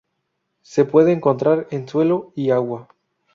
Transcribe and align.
Se 0.63 0.83
puede 0.83 1.11
encontrar 1.11 1.67
en 1.69 1.87
suelo 1.87 2.33
y 2.35 2.49
agua. 2.49 2.87